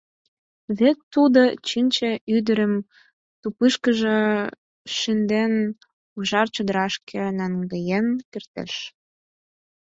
[0.77, 2.73] Вет тудо Чинче ӱдырым
[3.41, 4.19] тупышкыжо
[4.95, 5.53] шынден,
[6.17, 8.73] ужар чодырашке наҥгаен кертеш.